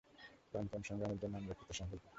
[0.51, 2.05] প্রাণপণ সংগ্রামের জন্য আমরা কৃতসঙ্কল্প।